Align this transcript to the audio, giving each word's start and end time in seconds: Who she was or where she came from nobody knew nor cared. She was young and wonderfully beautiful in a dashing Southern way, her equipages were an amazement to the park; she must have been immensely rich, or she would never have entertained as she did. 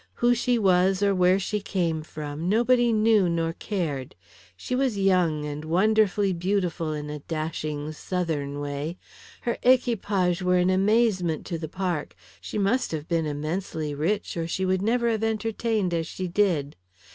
Who 0.15 0.33
she 0.33 0.57
was 0.57 1.03
or 1.03 1.13
where 1.13 1.37
she 1.37 1.61
came 1.61 2.01
from 2.01 2.49
nobody 2.49 2.91
knew 2.91 3.29
nor 3.29 3.53
cared. 3.53 4.15
She 4.57 4.73
was 4.73 4.97
young 4.97 5.45
and 5.45 5.63
wonderfully 5.63 6.33
beautiful 6.33 6.91
in 6.91 7.11
a 7.11 7.19
dashing 7.19 7.91
Southern 7.91 8.59
way, 8.59 8.97
her 9.41 9.59
equipages 9.61 10.41
were 10.41 10.57
an 10.57 10.71
amazement 10.71 11.45
to 11.45 11.59
the 11.59 11.69
park; 11.69 12.15
she 12.41 12.57
must 12.57 12.91
have 12.93 13.07
been 13.07 13.27
immensely 13.27 13.93
rich, 13.93 14.35
or 14.35 14.47
she 14.47 14.65
would 14.65 14.81
never 14.81 15.07
have 15.07 15.23
entertained 15.23 15.93
as 15.93 16.07
she 16.07 16.27
did. 16.27 16.75